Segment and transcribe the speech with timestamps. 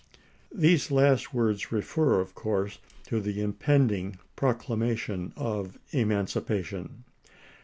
[0.51, 7.03] These last words refer, of course, to the impend ing proclamation of emancipation.